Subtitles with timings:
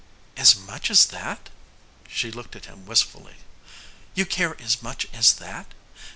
[0.35, 1.49] "As much as that?"
[2.09, 3.35] She looked at him wistfully.
[4.15, 5.75] "You care as much as that?